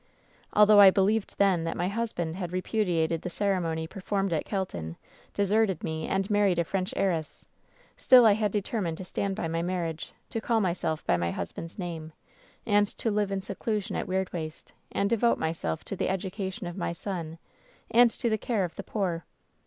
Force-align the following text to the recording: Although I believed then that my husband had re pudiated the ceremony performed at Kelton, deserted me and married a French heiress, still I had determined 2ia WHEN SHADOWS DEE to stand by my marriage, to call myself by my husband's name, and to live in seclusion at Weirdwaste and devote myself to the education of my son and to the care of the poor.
Although 0.53 0.81
I 0.81 0.89
believed 0.89 1.37
then 1.37 1.63
that 1.65 1.77
my 1.77 1.87
husband 1.87 2.35
had 2.35 2.51
re 2.51 2.63
pudiated 2.63 3.21
the 3.21 3.29
ceremony 3.29 3.85
performed 3.85 4.33
at 4.33 4.45
Kelton, 4.45 4.97
deserted 5.31 5.83
me 5.83 6.07
and 6.07 6.27
married 6.27 6.57
a 6.57 6.63
French 6.63 6.91
heiress, 6.97 7.45
still 7.97 8.25
I 8.25 8.31
had 8.33 8.51
determined 8.51 8.97
2ia 8.97 8.97
WHEN 8.97 8.97
SHADOWS 8.97 8.97
DEE 8.97 9.03
to 9.03 9.09
stand 9.27 9.35
by 9.35 9.47
my 9.47 9.61
marriage, 9.61 10.13
to 10.31 10.41
call 10.41 10.59
myself 10.59 11.05
by 11.05 11.17
my 11.17 11.29
husband's 11.29 11.77
name, 11.77 12.13
and 12.65 12.87
to 12.87 13.11
live 13.11 13.31
in 13.31 13.41
seclusion 13.41 13.95
at 13.95 14.07
Weirdwaste 14.07 14.73
and 14.91 15.07
devote 15.07 15.37
myself 15.37 15.83
to 15.85 15.95
the 15.95 16.09
education 16.09 16.65
of 16.65 16.75
my 16.75 16.93
son 16.93 17.37
and 17.91 18.09
to 18.09 18.27
the 18.27 18.39
care 18.39 18.63
of 18.63 18.77
the 18.77 18.83
poor. 18.83 19.23